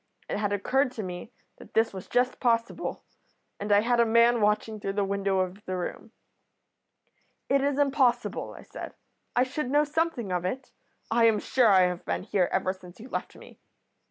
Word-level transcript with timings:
It 0.27 0.37
had 0.37 0.51
occurred 0.51 0.91
to 0.93 1.03
me 1.03 1.31
that 1.57 1.75
this 1.75 1.93
was 1.93 2.07
just 2.07 2.39
possible, 2.39 3.03
and 3.59 3.71
I 3.71 3.81
had 3.81 3.99
a 3.99 4.03
man 4.07 4.41
watching 4.41 4.79
through 4.79 4.93
the 4.97 5.03
window 5.05 5.41
of 5.41 5.63
the 5.65 5.77
room.' 5.77 6.11
"'It 7.49 7.61
is 7.61 7.77
impossible,' 7.77 8.55
I 8.57 8.63
said. 8.63 8.95
'I 9.35 9.43
should 9.43 9.69
know 9.69 9.83
something 9.83 10.31
of 10.31 10.43
it. 10.43 10.71
I 11.11 11.25
am 11.25 11.37
sure 11.37 11.67
I 11.67 11.81
have 11.81 12.03
been 12.03 12.23
here 12.23 12.49
ever 12.51 12.73
since 12.73 12.99
you 12.99 13.09
left 13.09 13.35
me. 13.35 13.59